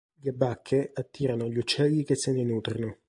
Le 0.21 0.31
bacche 0.33 0.89
attirano 0.95 1.47
gli 1.47 1.57
uccelli 1.59 2.03
che 2.03 2.15
se 2.15 2.31
ne 2.31 2.43
nutrono. 2.43 2.97